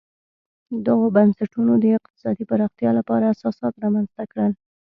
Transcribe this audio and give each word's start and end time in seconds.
دغو 0.85 1.07
بنسټونو 1.15 1.73
د 1.83 1.85
اقتصادي 1.97 2.43
پراختیا 2.51 2.91
لپاره 2.99 3.25
اساسات 3.33 3.73
رامنځته 3.83 4.23
کړل. 4.31 4.51